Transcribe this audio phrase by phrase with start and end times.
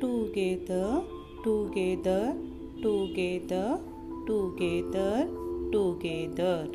[0.00, 1.02] together
[1.44, 2.34] together
[2.82, 3.80] together
[4.26, 5.28] together
[5.72, 6.68] together.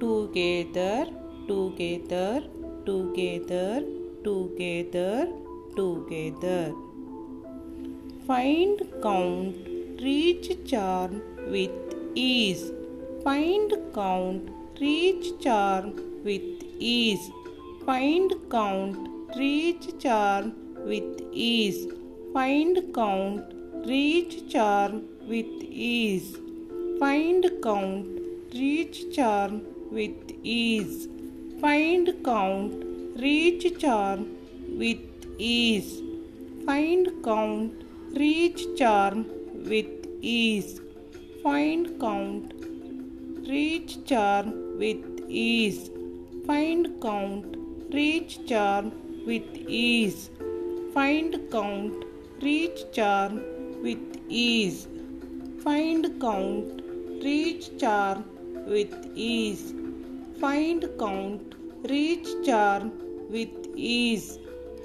[0.00, 1.06] Together
[1.48, 2.42] together
[2.86, 3.84] together
[4.24, 5.28] together
[5.76, 6.74] together.
[8.26, 9.56] Find count.
[10.02, 11.70] Reach charm with
[12.14, 12.72] ease.
[13.24, 14.50] Find count.
[14.80, 15.94] Reach charm
[16.24, 17.30] with ease.
[17.84, 19.08] Find count.
[19.36, 20.54] Reach charm
[20.86, 21.86] with ease
[22.32, 23.44] find count.
[23.86, 26.36] Reach charm with ease.
[27.00, 28.06] Find count.
[28.54, 31.08] Reach charm with ease.
[31.60, 32.74] Find count.
[33.24, 34.26] Reach charm
[34.78, 35.00] with
[35.38, 36.02] ease.
[36.66, 37.72] Find count.
[38.14, 39.26] Reach charm
[39.70, 40.80] with ease.
[41.42, 42.52] Find count.
[43.48, 45.90] Reach charm with ease.
[46.46, 47.56] Find count.
[47.92, 48.92] Reach charm
[49.26, 50.30] with ease.
[50.94, 52.04] Find count
[52.42, 53.42] reach charm
[53.82, 54.88] with ease.
[55.62, 56.82] Find count.
[57.22, 58.24] Reach charm
[58.66, 59.74] with ease.
[60.40, 61.54] Find count.
[61.90, 62.92] Reach charm
[63.30, 64.38] with ease.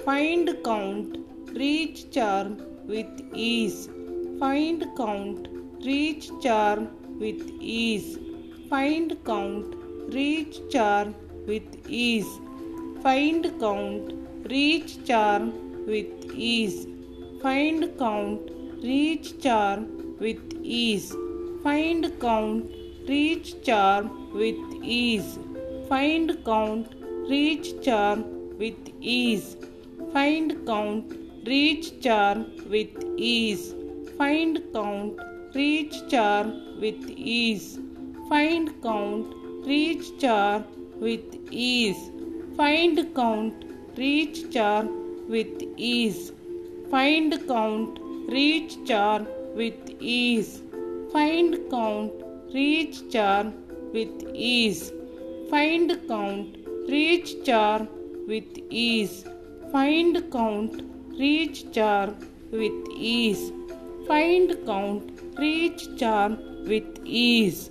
[0.04, 1.18] Find count.
[1.54, 2.58] Reach charm
[2.88, 3.90] with ease.
[4.40, 5.48] Find count.
[5.86, 8.18] Reach charm with ease.
[8.70, 9.76] Find count.
[10.14, 11.16] Reach charm
[11.48, 12.34] with ease.
[13.02, 14.14] Find count.
[14.50, 15.54] Reach charm
[15.86, 16.95] with ease
[17.46, 18.46] find count
[18.82, 19.82] reach charm
[20.20, 21.10] with ease.
[21.64, 22.72] Find count
[23.10, 25.38] reach charm with ease.
[25.90, 26.96] Find count
[27.30, 28.24] reach charm
[28.62, 29.58] with ease.
[30.14, 31.14] Find count
[31.46, 32.40] reach charm
[32.74, 33.66] with ease.
[34.18, 35.22] Find count
[35.54, 36.48] reach charm
[36.82, 37.04] with
[37.36, 37.68] ease.
[38.28, 39.36] Find count
[39.68, 40.66] reach charm
[41.00, 42.02] with ease.
[42.58, 43.54] Find count
[44.00, 44.90] reach charm
[45.30, 46.32] with ease
[46.90, 50.62] find count reach char with ease.
[51.12, 52.14] Find count
[52.54, 53.52] reach char
[53.94, 54.92] with ease.
[55.50, 56.58] Find count
[56.90, 57.88] reach char
[58.28, 59.26] with ease.
[59.72, 60.84] Find count
[61.20, 62.14] reach char
[62.52, 62.80] with
[63.14, 63.52] ease.
[64.08, 66.30] Find count reach char
[66.68, 67.70] with ease